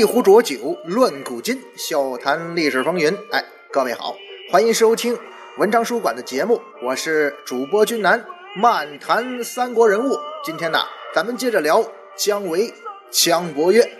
[0.00, 3.14] 一壶浊酒论古今，笑谈历史风云。
[3.32, 4.16] 哎，各位好，
[4.50, 5.14] 欢迎收听
[5.58, 8.24] 文章书馆的节目，我是主播君南，
[8.56, 10.18] 漫谈三国人物。
[10.42, 10.78] 今天呢，
[11.14, 11.84] 咱们接着聊
[12.16, 12.72] 姜维、
[13.10, 13.99] 姜伯约。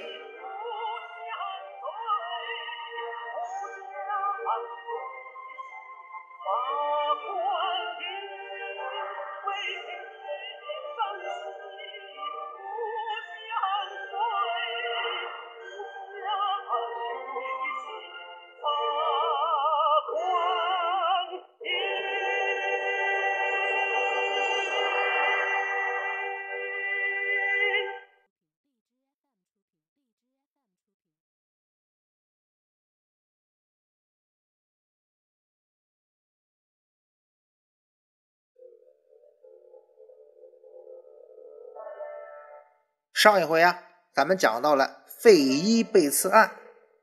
[43.20, 43.82] 上一回啊，
[44.14, 46.52] 咱们讲到了费祎被刺案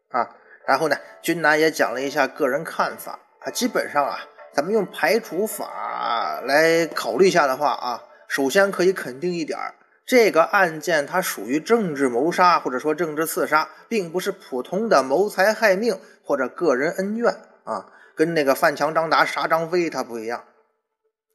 [0.10, 3.52] 啊，然后呢，君南也讲了一下个人看法啊。
[3.52, 4.18] 基本上啊，
[4.52, 9.60] 咱们用排除法来考虑一下的话啊，首先可以肯定一点，
[10.08, 17.32] 这个案件它属于政治谋杀或者说政治刺杀，并不是普通的谋财害命或者个人恩怨
[17.64, 20.46] 啊，跟那个范强张达杀张飞他不一样。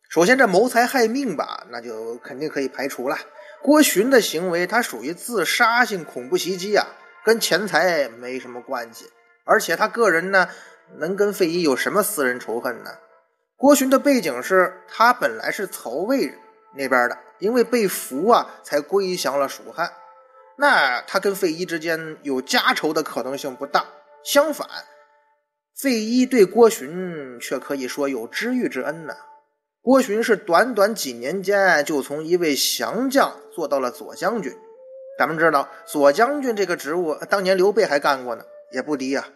[0.08, 3.16] 首先这谋财害命吧，那就肯定可以排除了。
[3.62, 6.84] 郭循的行为，他属于自杀性恐怖袭击啊，
[7.24, 9.08] 跟钱财没什么关系。
[9.44, 10.48] 而且他个人呢，
[10.98, 12.90] 能跟费祎有什么私人仇恨呢？
[13.56, 16.34] 郭循的背景是他本来是曹魏
[16.74, 19.92] 那边的，因为被俘啊，才归降了蜀汉。
[20.56, 23.86] 那他跟费祎之间有家仇的可能性不大。
[24.24, 24.68] 相反，
[25.76, 29.14] 费祎对郭循却可以说有知遇之恩呢。
[29.82, 34.56] 郭循是短短几年间就从一位降将做到了左将军。
[35.18, 39.28] 咱们知道左将军这个职务，当年刘备还干过呢，也不低啊。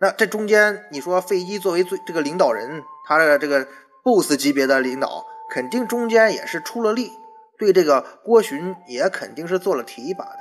[0.00, 3.68] 那这中间，你说费祎作为最这个领导人，他的这个
[4.02, 7.12] boss 级别的领导，肯定中间也是出了力，
[7.56, 10.38] 对这个郭循也肯定是做了提拔的。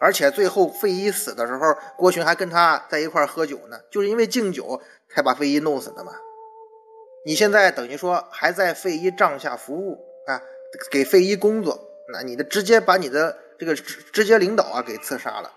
[0.00, 6.12] 而且最后费祎死的时候，郭循还跟他在一块喝酒呢，就是因为敬酒才把费祎弄死的嘛。
[7.26, 10.42] 你现在等于说还在费祎帐下服务啊，
[10.90, 11.80] 给费祎工作，
[12.12, 15.52] 那你的直接把你的这个直接领导啊给刺杀了，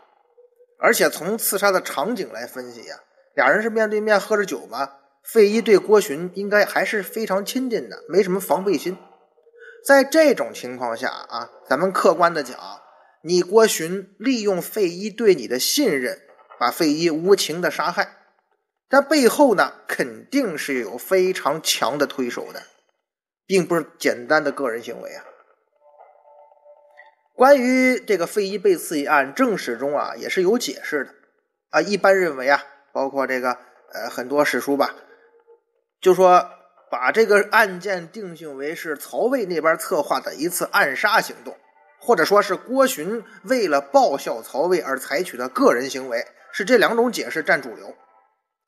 [0.80, 2.96] 而且从刺杀的场景来分析呀，
[3.36, 8.98] 俩人是面对面喝着酒嘛，费祎对郭循应该还是非常亲近的，没什么防备心。
[9.86, 12.58] 在这种情况下啊，咱们客观的讲，
[13.24, 16.20] 你郭循利用费祎对你的信任，
[16.60, 18.17] 把费祎无情的杀害。
[18.90, 22.64] 但背后呢，肯定是有非常强的推手的，
[23.46, 25.26] 并不是简单的个人行为啊。
[27.36, 31.14] 关于这个费祎被刺一案，正史中啊也是有解释的
[31.70, 31.82] 啊。
[31.82, 33.58] 一般认为啊，包括这个
[33.94, 34.96] 呃很多史书吧，
[36.02, 36.50] 就说
[36.90, 41.56] 把这个案件定性为是曹魏那边策划的一次暗杀行动，
[42.00, 47.94] 或者说是郭循为了报效曹魏而采取的个人行为，是这两种解释占主流。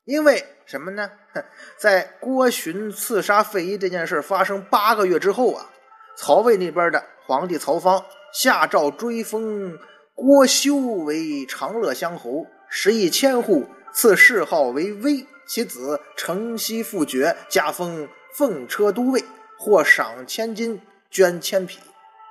[0.04, 1.10] 因为什么呢？
[1.78, 5.70] 在郭寻刺杀费祎这件事发生八个月之后啊，
[6.16, 9.78] 曹魏那边的皇帝曹芳下诏追封
[10.14, 15.26] 郭修为长乐乡侯，食邑千户，赐谥号为威。
[15.46, 19.24] 其子承袭父爵，加封奉车都尉，
[19.58, 20.80] 或赏千金，
[21.10, 21.80] 捐千匹。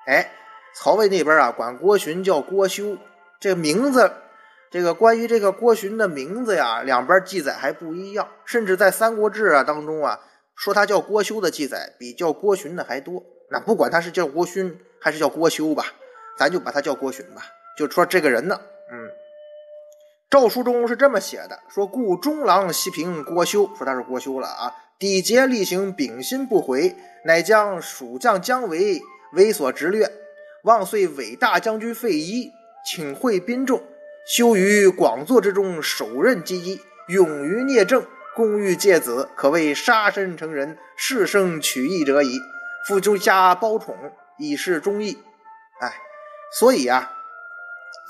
[0.07, 0.31] 哎，
[0.73, 2.97] 曹魏那边啊，管郭循叫郭修，
[3.37, 4.09] 这名字。
[4.71, 10.19] 这个关于这个郭循的名字呀，两边记载还不一样，甚至在《三国志》啊当中啊，
[10.55, 13.23] 说他叫郭修的记载比叫郭循的还多。
[13.49, 15.85] 那不管他是叫郭勋还是叫郭修吧，
[16.37, 17.41] 咱就把他叫郭循吧。
[17.77, 18.61] 就说这个人呢，
[18.91, 19.09] 嗯，
[20.29, 24.75] 诏书中是这么写的：说故中郎西平郭修，说他是郭修了啊。
[24.99, 29.01] 抵节厉行，秉心不悔，乃将蜀将姜维
[29.33, 30.11] 为所直略，
[30.63, 32.51] 望遂伟大将军费祎，
[32.85, 33.81] 请会宾众。
[34.29, 38.05] 修于广作之中，手刃击衣，勇于聂政，
[38.35, 42.39] 公欲介子，可谓杀身成仁，士生取义者矣。
[42.85, 43.97] 父诸家包宠，
[44.37, 45.17] 以示忠义。
[45.81, 45.95] 哎，
[46.59, 47.11] 所以啊，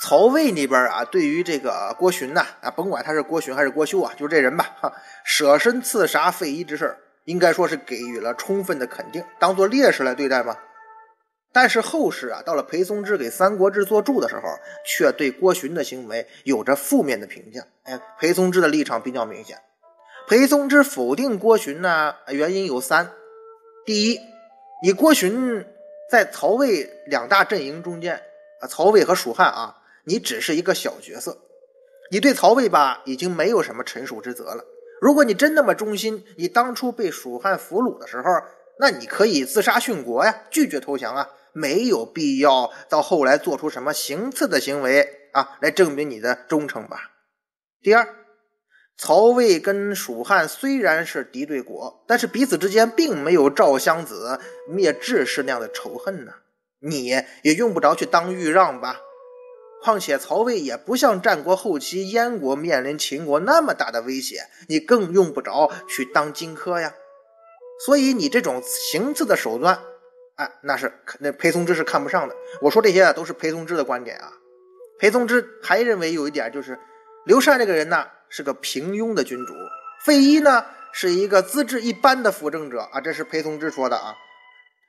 [0.02, 4.92] 曹魏那边啊，对于这个郭循呐，啊，甭管他是郭循还是郭修啊，就这人吧，哈，
[5.24, 10.58] 舍身刺杀费祎之事应该说是给予了充分的肯定，当做烈士来对待吗？
[11.52, 14.42] 但是后世啊，到了裴松之给《三国志》作注的时候，
[14.86, 17.66] 却对郭循的行为有着负面的评价。
[17.84, 19.60] 哎，裴松之的立场比较明显。
[20.28, 23.12] 裴松之否定郭循呢，原因有三：
[23.84, 24.20] 第一，
[24.84, 25.66] 你郭循
[26.12, 28.22] 在曹魏两大阵营中间
[28.62, 31.40] 啊，曹魏和蜀汉啊，你只是一个小角色，
[32.12, 34.64] 你对曹魏吧已经没有什么臣属之责了。
[35.02, 38.30] 如果你真那么忠心，你当初被蜀汉俘虏的时候，
[38.78, 47.12] 那你可以自杀殉国呀，拒绝投降啊，没有必要到后来做出什么行刺的行为啊，来证明你的忠诚吧。
[47.82, 48.08] 第二，
[48.98, 56.34] 曹魏跟蜀汉虽然是敌对国，但是彼此之间并没有赵襄子灭智氏那样的仇恨呢。
[56.82, 59.02] 你也用不着去当豫让吧。
[59.82, 66.94] 况且曹魏也不像战国后期燕国面临秦国那么大的威胁，你更用不着去当荆轲呀。
[67.86, 69.82] 所以你这种行刺的手段，
[70.40, 70.90] 哎，那是
[71.20, 72.34] 那裴松之是看不上的。
[72.62, 74.32] 我说这些啊，都是裴松之的观点啊。
[74.98, 76.80] 裴松之还认为有一点就是，
[77.26, 79.54] 刘禅这个人呢是个平庸的君主，
[80.06, 84.16] 费祎呢是一个资质一般的辅政者啊，这是裴松之说的啊。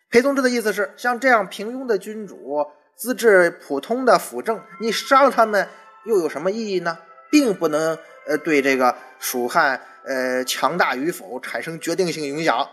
[0.08, 2.67] 裴松之的意思是，像这样平庸的君主。
[2.96, 5.67] 资质普通的辅政，你杀了他们
[6.05, 6.99] 又有什么意义呢？
[7.31, 7.96] 并不能
[8.26, 12.69] 呃对这个蜀汉呃强大与否产生决定性影响。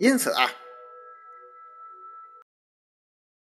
[0.00, 0.50] 因此啊，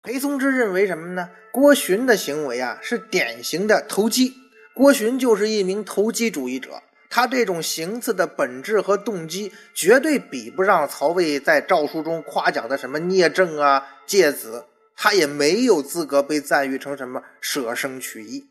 [0.07, 1.31] 裴松之认为什么呢？
[1.51, 4.35] 郭循的行为啊是典型的投机。
[4.73, 14.67] 郭循就是一名投机主义者，他这种行刺的本质和动机绝对比不上曹魏在诏书中夸奖的什么聂政啊、介子。
[14.95, 18.45] 他也没有资格被赞誉成什么舍生取义。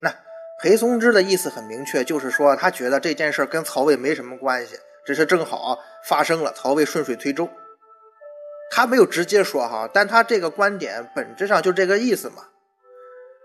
[0.00, 0.14] 那
[0.62, 5.78] 裴松之的意思很明确，就是说他觉得这件事跟曹魏没什么关系，只是正好
[6.08, 7.50] 发生了，曹魏顺水推舟。
[8.74, 12.44] 他没有直接说哈，但他这个观点本质上就这个意思嘛。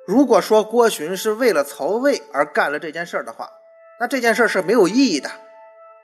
[0.07, 3.49] 如果说郭循是为了曹魏而干了这件事的话，
[3.99, 5.29] 那这件事是没有意义的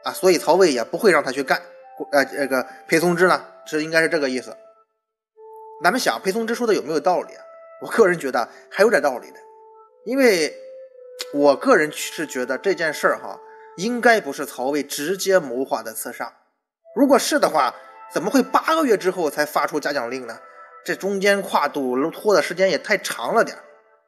[0.04, 1.62] 啊，所以曹魏也不会让他去干。
[2.12, 4.58] 呃，这个裴松之呢，是应该是这个意思。
[5.82, 7.44] 咱们想裴松之说的有没有道理啊？
[7.82, 9.38] 我个人觉得还有点道理的，
[10.06, 10.54] 因为
[11.34, 13.40] 我个人是觉得这件事儿哈，
[13.78, 16.34] 应该不是曹魏直接谋划的刺杀。
[16.94, 17.74] 如果是的话，
[18.14, 20.38] 怎么会八个月之后才发出嘉奖令呢？
[20.86, 23.58] 这中间跨度拖的时间也太长了点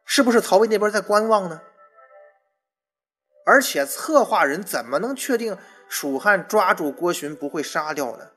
[0.05, 1.61] 是不是曹魏那边在观望呢？
[3.45, 5.57] 而且策划人怎么能确定
[5.87, 8.27] 蜀汉抓住郭循不会杀掉呢？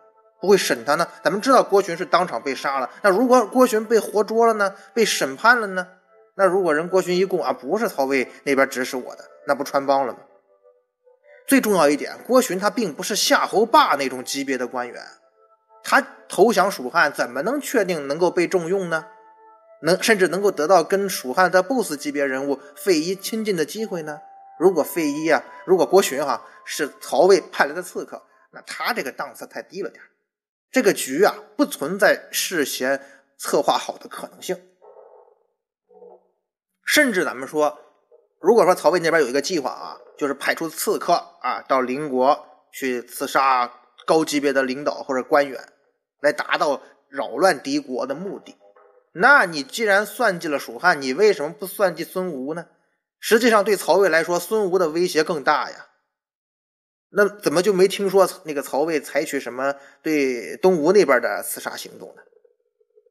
[0.40, 1.06] 不会审他呢？
[1.22, 2.88] 咱们知道郭循是当场被杀了。
[3.02, 4.74] 那如果郭循被活捉了呢？
[4.94, 5.86] 被审判了呢？
[6.34, 10.20] 那如果人郭循一供啊，不是曹魏那边指使我的，那不穿帮了吗？
[11.46, 15.02] 最重要一点，郭循他并不是夏侯霸那种级别的官员，
[15.90, 19.06] 他投降蜀汉，怎么能确定能够被重用呢？
[19.80, 24.20] 能甚至能够得到跟蜀汉的 BOSS 级别人物费祎亲近的机会呢？
[24.60, 30.02] 如果费祎啊，如果郭循哈是曹魏派来的刺客，那他这个档次太低了点。
[30.70, 33.00] 这个局啊，不存在事先
[33.38, 34.60] 策划好的可能性。
[36.84, 37.78] 甚至咱们说，
[38.40, 43.72] 如果说曹魏那边有一个计划啊，就是派出刺客啊到邻国去刺杀
[44.04, 45.72] 高级别的领导或者官员，
[46.20, 48.56] 来达到扰乱敌国的目的，
[49.12, 52.66] 那你既然算计了蜀汉，你为什么不算计孙吴呢？
[53.20, 55.86] 实际上，对曹魏来说，孙吴的威胁更大呀。
[57.10, 62.22] 那怎么就没听说那个曹魏采取什么对东吴那边的刺杀行动呢？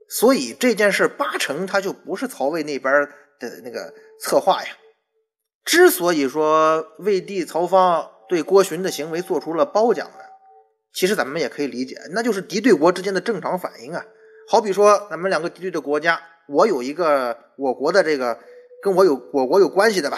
[0.07, 3.09] 所以这件事八成他就不是曹魏那边
[3.39, 4.69] 的那个策划呀。
[5.65, 10.23] 之所以说魏帝曹芳对郭循的行为做出了褒奖呢，
[10.93, 14.05] 其实咱们也可以理解，那就是敌对国之间的正常反应啊。
[14.49, 18.39] 好比说咱们两个敌对的国家，我有一个我国的这个
[18.81, 20.17] 跟我有我国有关系的吧。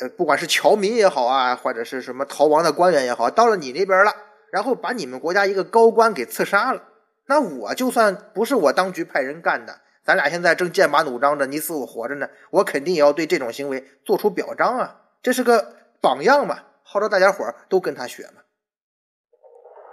[0.00, 4.12] 呃，不管是侨民也好啊，或者是什么逃亡的官员也好，到了你那边了，
[4.52, 6.82] 然后把你们国家一个高官给刺杀了，
[7.26, 18.42] 那我就算不是我当局派人干的，咱俩现在正剑拔弩张着，你死我活着呢，我肯定也要对这种行为做出表彰啊，这是个榜样嘛，号召大家伙都跟他学嘛。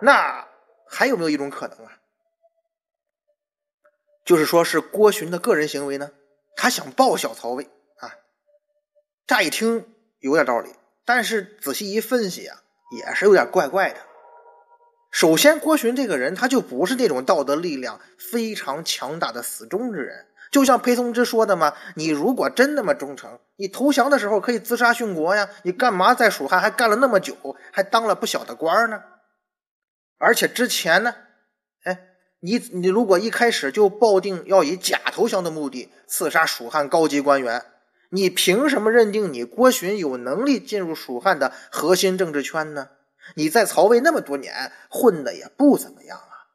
[0.05, 0.47] 那
[0.87, 1.97] 还有没有一种可能啊？
[4.23, 6.11] 就是说是郭循的个人行为呢？
[6.55, 7.63] 他想报效曹魏
[7.97, 8.13] 啊。
[9.25, 10.69] 乍一听有点道理，
[11.05, 12.61] 但是仔细一分析啊，
[12.95, 13.97] 也是有点怪怪的。
[15.09, 20.27] 首先，郭循这个人他就不是那种道德力量非常强大的死忠之人。
[20.51, 27.35] 就像裴松之说的嘛，你如果真那么忠诚，你投降的时候可以自杀殉国呀，你干嘛在蜀汉还干了那么久，
[27.71, 29.01] 还当了不小的官呢？
[30.17, 31.15] 而且之前呢，
[31.83, 37.65] 哎，你你如果一开始就抱定要以假投降的目的刺杀蜀汉高级官员。
[38.11, 42.89] 你凭什么认定你郭循有能力进入蜀汉的核心政治圈呢？
[43.35, 46.53] 你在曹魏那么多年混的也不怎么样啊，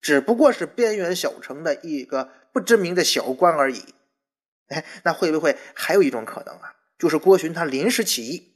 [0.00, 3.94] 只不过是边远小城的一个不知名的小官而已。
[4.68, 6.74] 哎，那会不会还有一种可能啊？
[6.98, 8.53] 就是郭循他临时起意。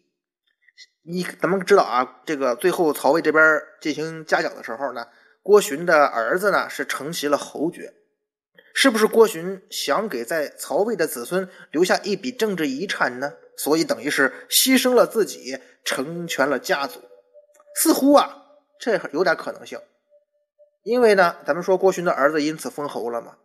[1.02, 5.06] 你咱们知道啊，这个最后曹魏这边进行嘉奖的时候呢，
[5.42, 7.94] 郭循的儿子呢是承袭了侯爵。
[8.74, 13.32] 是不是郭循想给在曹魏的子孙留下一笔政治遗产呢？
[13.56, 17.00] 所以等于是牺牲了自己，成全了家族。
[17.74, 18.44] 似乎啊，
[18.78, 19.80] 这有点可能性。
[20.84, 23.38] 因为呢，咱们说郭循的儿子因此封侯了嘛。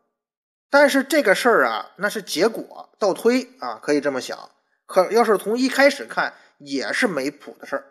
[0.69, 4.51] 但是这个事儿啊，那是结果倒推啊，可以这么想。
[4.85, 7.85] 可要是从一开始看，也是没谱的事儿。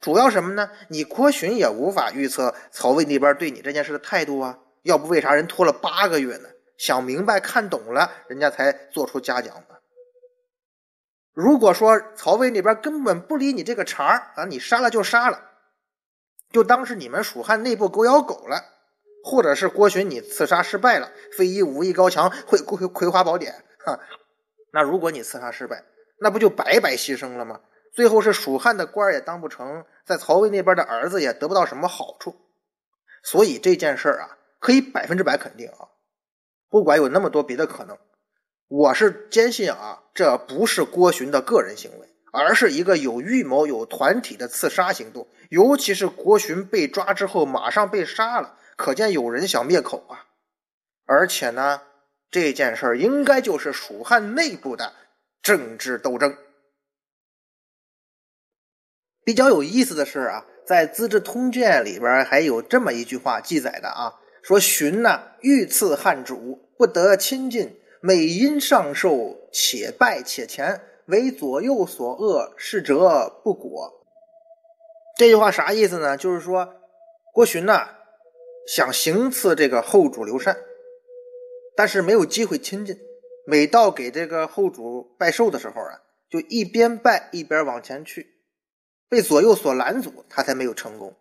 [0.00, 0.70] 主要什么呢？
[0.88, 4.58] 你郭循也无法预测曹魏那边对你这件事的态度啊。
[4.82, 6.48] 要不为啥人拖了八个月呢？
[6.78, 9.80] 想明白、看懂了，人家才做出嘉奖的。
[11.32, 15.50] 如果说曹魏那边根本不理你这个茬儿啊，你杀了就杀了，
[16.52, 18.62] 就当是你们蜀汉内部狗咬狗了，
[19.24, 23.98] 或者是郭循你刺杀失败了，费祎武艺高强，会葵葵花宝典，哈，
[24.72, 25.84] 那如果你刺杀失败，
[26.20, 27.60] 那不就白白牺牲了吗？
[27.92, 32.36] 最后是蜀汉的官也当不成，在曹魏那边的儿子也得不到什么好处，
[33.22, 35.88] 所以这件事儿啊，可以百分之百肯定啊。
[36.68, 37.98] 不管有那么多别的可能，
[38.68, 45.26] 我是坚信啊，这不是郭循的个人行为，而是一个有预谋、有团体的刺杀行动。
[45.48, 50.26] 尤其是郭循被抓之后，马上被杀了，可见有人想灭口啊！
[51.06, 51.80] 而且呢，
[52.30, 54.92] 这件事儿应该就是蜀汉内部的
[55.42, 56.36] 政治斗争。
[59.24, 64.20] 比较有意思的是啊，在《资治通鉴》里边还有这么一句话记载的啊。
[64.42, 74.06] 说荀呐，欲赐汉主，不得亲近，每因上寿，且拜且前，为左右所恶，是折不果。
[75.18, 76.16] 这句话啥意思呢？
[76.16, 76.76] 就是说
[77.34, 77.96] 郭循呐
[78.66, 80.56] 想行刺这个后主刘禅，
[81.76, 82.96] 但是没有机会亲近。
[83.50, 88.34] 每到给这个后主拜寿的时候啊，就一边拜一边往前去，
[89.08, 91.16] 被左右所拦阻，他才没有成功。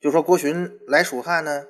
[0.00, 1.66] 就说郭循来蜀汉呢。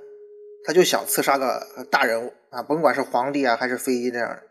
[0.65, 4.43] 他就想刺杀个大人物啊，甭管是皇帝啊还是费祎这样的。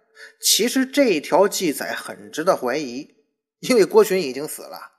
[0.41, 3.15] 其实这条记载很值得怀疑，
[3.59, 4.93] 因为郭循已经死了。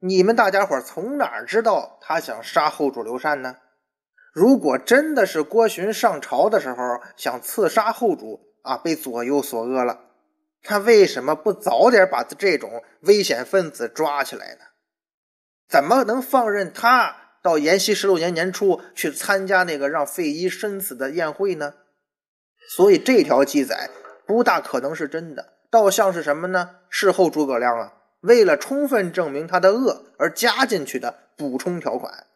[0.00, 3.58] 你们大家伙从哪儿知道他想杀后主刘禅呢？
[4.32, 10.00] 如果真的是郭循上朝的时候想刺杀后主啊，被左右所恶了，
[10.62, 14.60] 他为什么不早点把这种危险分子抓起来呢？
[15.68, 17.16] 怎么能放任他？
[17.42, 21.74] 到延禧十六年年初去参加那个让费祎身死的宴会呢，
[22.68, 23.88] 所以这条记载
[24.26, 26.80] 不大可能是真的，倒像是什么呢？
[26.90, 32.26] 事后诸葛亮啊，为了充分证明他的恶而加进去的补充条款。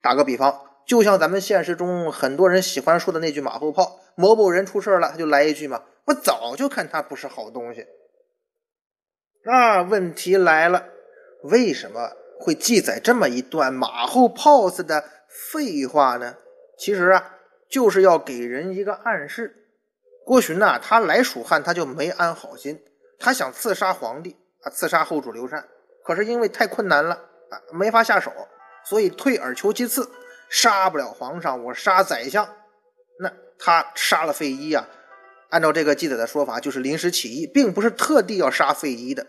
[0.00, 7.86] 打个比方，就像咱们现实中很多人喜欢说的那句马后炮：某某人出事了，他就来一句嘛，我早就看他不是好东西。
[9.44, 10.86] 那问题来了，
[11.42, 12.12] 为什么？
[12.38, 15.02] 会记载这么一段马后炮似的
[15.50, 16.36] 废话呢？
[16.78, 19.64] 其实啊，就是要给人一个暗示。
[20.22, 22.84] 郭循呐，他来蜀汉他就没安好心，
[23.18, 25.66] 他想刺杀皇帝啊，刺杀后主刘禅，
[26.04, 27.14] 可是因为太困难了
[27.48, 28.30] 啊，没法下手，
[28.84, 30.10] 所以退而求其次，
[30.48, 32.48] 杀不了皇上，我杀宰相。
[33.20, 34.88] 那他杀了费祎啊，
[35.50, 39.26] 按照这个记载的说法，就是临时起义，并不是特地要杀费祎的。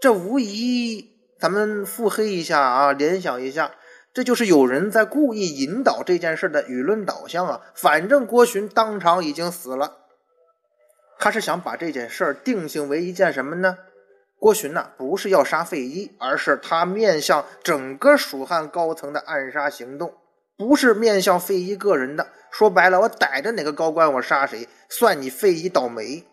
[0.00, 1.12] 这无疑。
[1.40, 3.72] 咱们腹黑一下啊，联想一下，
[4.14, 7.60] 这就是有人在故意引导这件事的舆论导向啊。
[7.74, 9.98] 反正郭循当场已经死了，
[11.18, 13.76] 他是想把这件事定性为一件什么呢？
[14.38, 20.14] 郭循呐，不是要杀费祎，而是他面向整个蜀汉高层的暗杀行动，
[20.56, 22.32] 不是面向费祎个人的。
[22.50, 26.24] 说白了，我逮着哪个高官，我杀谁，算你费祎倒霉。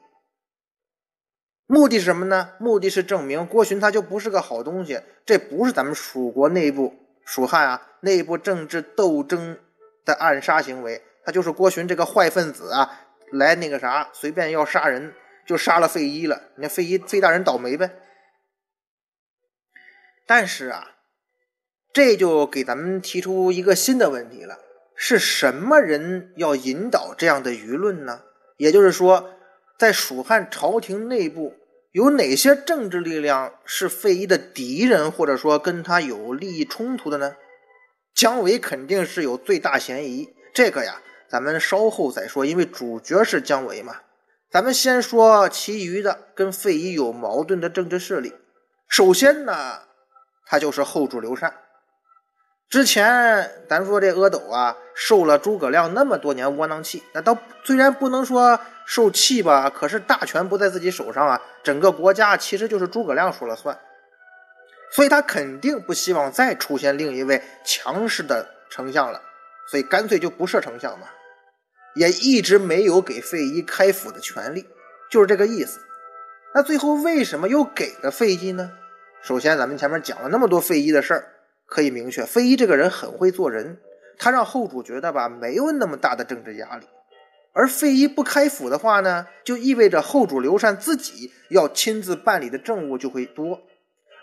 [1.66, 2.54] 目的是什么呢？
[2.60, 6.94] 目的是证明郭循他就不是个好东西，这不是咱们蜀国内部
[7.25, 9.58] 蜀汉啊内部政治斗争
[10.06, 15.16] 的暗杀行为，他就是郭循这个坏分子啊来那个啥，随便要杀人
[15.48, 17.90] 就杀了费祎了，那费祎费大人倒霉呗。
[20.28, 20.92] 但是啊，
[21.93, 24.60] 这就给咱们提出一个新的问题了：
[24.95, 28.21] 是什么人要引导这样的舆论呢？
[28.57, 29.31] 也就是说，
[29.77, 31.55] 在蜀汉朝廷内部。
[31.91, 37.36] 有哪些政治力量是费祎的敌人，或者说跟他有利益冲突的呢？
[38.15, 40.33] 姜维肯定是有最大嫌疑。
[40.53, 43.98] 这个呀，咱们稍后再说，因为主角是姜维嘛。
[44.50, 48.36] 咱们先说其余的跟费祎有矛盾的政治势力。
[48.88, 49.81] 首先呢，
[50.45, 51.53] 他就是后主刘禅。
[52.72, 63.78] 之前咱说这阿斗啊，受了诸葛亮那么多年窝囊气，那倒虽然不能说受气吧，可是大权不在自己手上啊，整个国家其实就是诸葛亮说了算，
[64.94, 69.22] 所以他肯定不希望再出现另一位强势的丞相了，
[69.70, 71.08] 所以干脆就不设丞相嘛，
[71.96, 74.66] 也一直没有给费祎开府的权利，
[75.10, 75.82] 就是这个意思。
[76.56, 78.72] 那最后为什么又给了费祎呢？
[79.22, 81.28] 首先，咱们前面讲了那么多费祎的事儿。
[81.72, 83.80] 可以明确，费祎这个人很会做人，
[84.18, 86.86] 他让后主觉得吧，没有那么大的政治压力。
[87.54, 93.62] 而费祎不开府的话呢，就意味着后主刘禅自己要亲自办理的政务就会多。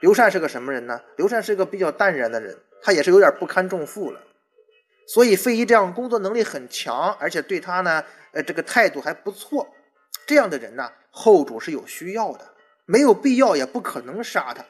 [0.00, 1.00] 刘禅是个什么人呢？
[1.17, 4.21] 刘禅是个比较淡然的人，他也是有点不堪重负了。
[5.07, 9.67] 所以费祎这样工作能力很强，而且对他呢，呃，这个态度还不错，
[10.26, 12.47] 这样的人呢，后主是有需要的，
[12.85, 14.67] 没有必要也不可能杀他。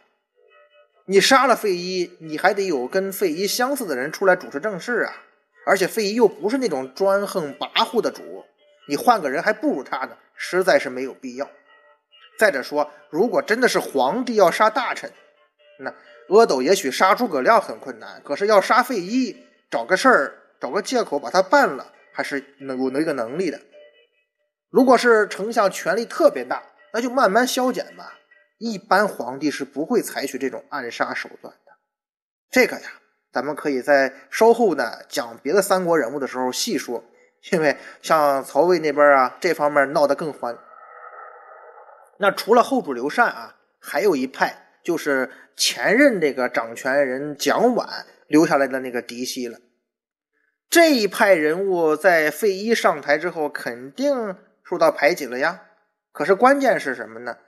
[1.11, 5.25] 你杀了费祎，你还得有跟费祎相似的人出来主持政事啊！
[5.65, 8.45] 而且费祎又不是那种专横跋扈的主，
[8.87, 11.49] 你换个人还不如他呢，实在是没有必要。
[12.39, 15.11] 再者说，如果真的是皇帝要杀大臣，
[15.79, 15.95] 那
[16.29, 23.59] 阿斗也许杀诸葛亮很困难，可是要杀费祎，找个事儿，找个借口把他办了，还是能有那个能力的。
[24.69, 28.18] 如果是丞相权力特别大，那就慢慢消减吧。
[28.59, 31.73] 一般皇帝是不会采取这种暗杀手段的，
[32.51, 32.89] 这个呀，
[33.33, 37.05] 咱们可以在稍后呢讲别的三国人物的时候细说，
[37.53, 40.59] 因为像曹魏那边啊，这方面闹得更欢。
[42.19, 49.61] 那除了后主刘禅啊，还有一派就是前任这个掌权人蒋琬留下来的那个嫡系了。
[50.69, 55.63] 这一派人物在费祎上台之后，肯定受到排挤了呀。
[56.11, 57.39] 可是关键是什么呢？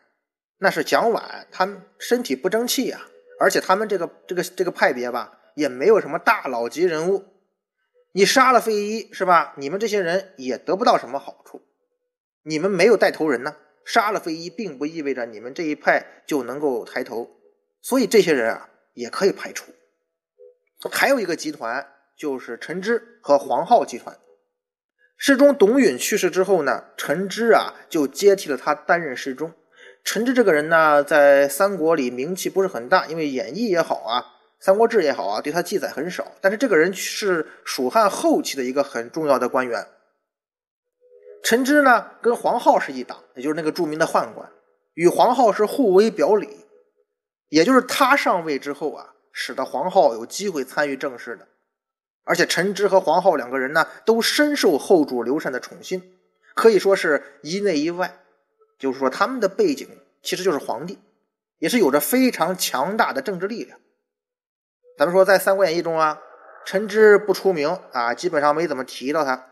[0.63, 3.07] 那是蒋琬，他们身体不争气呀，
[3.41, 7.25] 而且他们这个这个这个派别吧，也没有什么大佬级人物。
[8.13, 9.55] 你杀了费祎是吧？
[9.57, 11.63] 你们这些人也得不到什么好处，
[12.43, 13.57] 你们没有带头人呢。
[13.85, 17.31] 杀了费祎，并不意味着你们这一派就能够抬头，
[17.81, 19.73] 所以这些人啊也可以排除。
[20.93, 24.19] 还有一个集团就是陈芝和黄皓集团。
[25.17, 29.55] 世宗董允去世之后呢，陈芝啊就接替了他担任世宗。
[30.03, 34.25] 陈芝这个人呢，在三国里名气不是很大，因为演义也好啊，
[34.59, 36.33] 三国志也好啊，对他记载很少。
[36.41, 39.87] 但是这个人是蜀汉后期的一个很重要的官员。
[41.43, 44.51] 陈芝呢，跟黄皓是一党，也就是那个著名的宦官，
[44.95, 46.67] 与黄皓是互为表里。
[47.49, 51.49] 也就是他上位之后啊，使得黄皓有机会参与政事的。
[52.25, 56.19] 而且陈芝和黄皓两个人呢，都深受后主刘禅的宠信，
[56.55, 58.20] 可以说是一内一外。
[58.81, 59.87] 就是说，他们的背景
[60.23, 60.99] 其实就是皇帝，
[61.59, 63.79] 也是有着非常强大的政治力量。
[64.99, 66.19] 咱们说，在《三国演义》中啊，
[66.65, 69.49] 陈芝不出名啊，基本上没怎么提到他。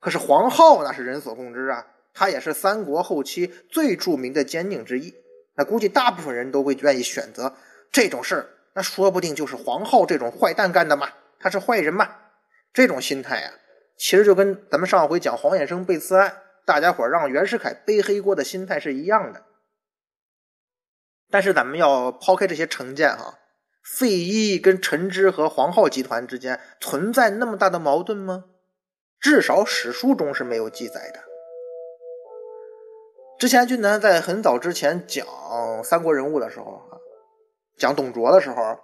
[0.00, 5.12] 可是黄皓那是人所共知啊，他也是三国后期最著名的奸佞之一。
[5.56, 7.52] 那估计大部分人都会愿意选择
[7.90, 11.08] 这种事儿，那说不定就是黄皓这种坏蛋干的嘛，
[11.40, 12.08] 他是坏人嘛。
[12.72, 13.52] 这种心态啊，
[13.96, 16.42] 其实就跟咱们上回讲黄衍生被刺案。
[16.68, 19.46] 大家伙让袁世凯背黑锅的心态是一样的，
[21.30, 23.38] 但是咱们要抛开这些成见哈，
[23.96, 28.44] 费祎跟陈芝和黄浩集团之间存在那么大的矛盾吗？
[29.18, 31.20] 至少史书中是没有记载的。
[33.38, 35.26] 之前俊南在很早之前讲
[35.82, 37.00] 三国人物的时候啊，
[37.78, 38.78] 讲董卓的时候，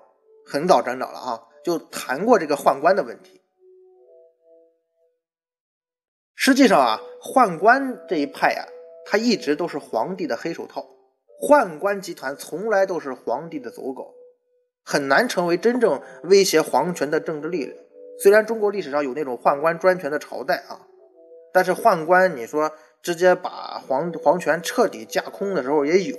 [0.46, 3.42] 很早很早了啊，就谈过这个宦官的问题。
[6.46, 8.68] 实际上啊，宦官这一派啊，
[9.06, 10.86] 他一直都是皇帝的黑手套。
[11.40, 14.12] 宦官集团从来都是皇帝的走狗，
[14.84, 17.74] 很难成为真正威胁皇权的政治力量。
[18.22, 20.84] 虽然中国历史上有那种宦官专权的朝代啊，
[21.50, 26.14] 但是宦官你说直接把皇皇权彻底架空的时候也有。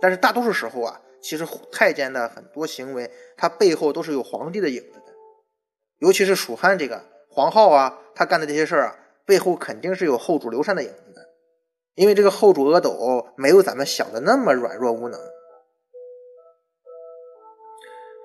[0.00, 5.12] 但是大多数时候啊，其实太监的很多行为，他背后都是有皇帝的影子的。
[5.98, 9.00] 尤其是蜀汉这个黄皓啊，他干的这些事儿啊。
[9.26, 11.28] 背后肯定是有后主刘禅的影子，
[11.94, 15.18] 因为这个后主阿斗没有咱们想的那么软弱无能。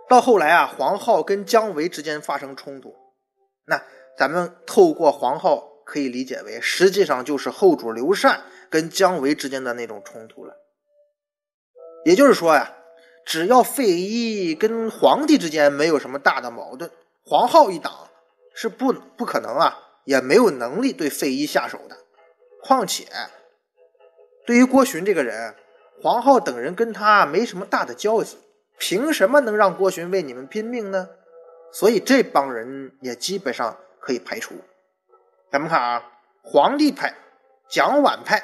[0.10, 2.96] 到后来啊，黄皓跟姜维之间发生冲突，
[3.66, 3.84] 那
[4.18, 10.56] 咱们透过黄皓可以理解为，实际上就是后主刘禅跟姜维之间的那种冲突了。
[12.06, 12.76] 也就是说呀，
[13.24, 16.90] 只要费祎跟皇帝之间没有什么大的矛盾，
[17.24, 18.10] 黄皓一党
[18.56, 19.89] 是不不可能啊。
[20.10, 21.96] 也没有能力对费祎下手的。
[22.64, 23.06] 况且，
[24.44, 25.54] 对于郭循这个人，
[26.02, 28.40] 黄皓等人跟他没什么大的交集，
[28.80, 31.10] 凭什么能让郭循为你们拼命呢？
[31.72, 34.56] 所以这帮人也基本上可以排除。
[35.52, 36.04] 咱们看啊，
[36.42, 37.14] 皇帝派、
[37.70, 38.42] 蒋琬派，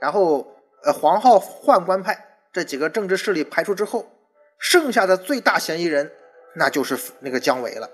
[0.00, 0.46] 然后
[0.84, 4.06] 呃黄皓宦官派这几个政治势力排除之后，
[4.60, 6.12] 剩下的最大嫌疑人
[6.54, 7.90] 那就是那个姜维了。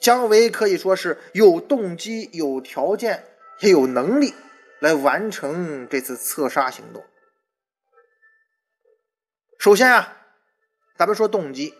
[0.00, 3.24] 姜维可以说是有动机、有条件、
[3.60, 4.32] 也有能力
[4.78, 7.04] 来完成这次刺杀行动。
[9.58, 10.16] 首先啊，
[10.96, 11.74] 咱们说动机，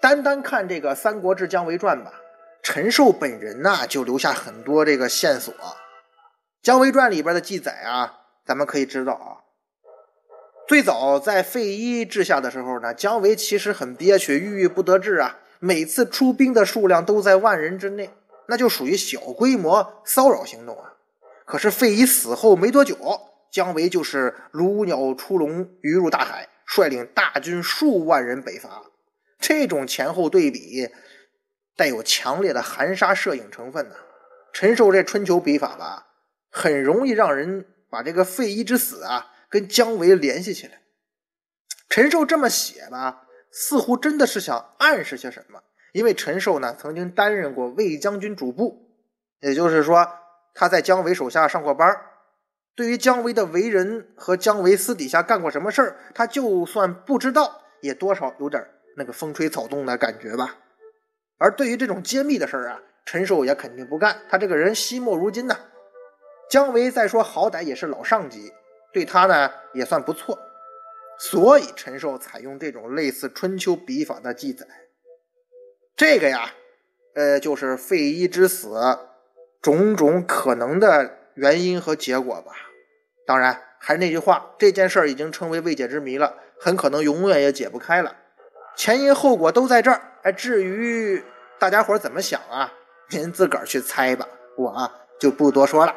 [0.00, 2.14] 单单看这个《三国志·姜维传》吧，
[2.62, 5.52] 陈寿本人呐就留下很多这个线索。
[6.62, 9.44] 《姜维传》里边的记载啊，咱们可以知道啊，
[10.66, 15.38] 最早在费祎治下的时候呢，姜维其实很憋屈、郁郁不得志啊。
[15.58, 18.10] 每次出兵的数量都在万人之内，
[18.48, 20.94] 那就属于小规模骚扰行动啊。
[21.44, 22.96] 可是费祎死后没多久，
[23.50, 28.82] 姜维就是如鸟出笼，鱼入大海，率领大军数万人北伐。
[29.38, 30.88] 这种前后对比，
[31.76, 33.94] 带有强烈的含沙射影成分呢。
[34.52, 36.06] 陈寿这春秋笔法吧，
[36.50, 40.80] 很容易让人把这个费祎之死啊跟姜维联系起来。
[41.88, 43.25] 陈寿这么写吧。
[43.52, 45.60] 似乎真的是想暗示些什么，
[45.92, 48.90] 因为陈寿呢曾经担任过魏将军主簿，
[49.40, 50.08] 也就是说
[50.54, 51.88] 他在姜维手下上过班
[52.74, 58.62] 对于姜维的为人和姜维私底下干过什么事儿，他就算不知道，也多少有点
[58.98, 60.56] 那个风吹草动的感觉吧。
[61.38, 65.56] 而对于这种揭秘的事儿啊，陈寿也肯定不干，他这个人惜墨如金呐。
[66.50, 68.52] 姜维再说好歹也是老上级，
[68.92, 70.38] 对他呢也算不错。
[71.18, 74.66] 所以陈寿采用这种类似春秋笔法的记载，
[75.96, 76.52] 这个呀，
[77.14, 78.76] 呃，就是费祎之死
[79.62, 82.52] 种种可能的原因和结果吧。
[83.26, 88.16] 当然，还是那句话，这件事儿已经成为未解之谜了，很可能永远也解不开了。
[88.76, 91.24] 前因后果都在这儿，哎，至于
[91.58, 92.72] 大家伙怎么想啊，
[93.10, 95.96] 您自个儿去猜吧，我啊就不多说了。